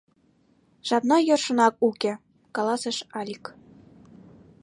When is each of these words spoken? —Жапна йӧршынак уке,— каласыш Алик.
—Жапна 0.87 1.17
йӧршынак 1.27 1.75
уке,— 1.87 2.13
каласыш 2.55 2.97
Алик. 3.19 3.43